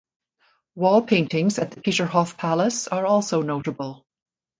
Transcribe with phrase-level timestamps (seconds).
[0.73, 4.03] Wall paintings at the Peterhof Palace are also notable.